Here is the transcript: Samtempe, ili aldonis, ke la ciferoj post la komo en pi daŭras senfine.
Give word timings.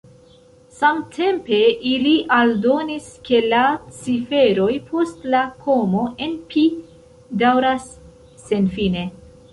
Samtempe, 0.77 1.59
ili 1.89 2.13
aldonis, 2.37 3.09
ke 3.29 3.43
la 3.53 3.61
ciferoj 3.99 4.71
post 4.89 5.29
la 5.35 5.45
komo 5.67 6.03
en 6.29 6.37
pi 6.55 6.65
daŭras 7.45 7.89
senfine. 8.49 9.07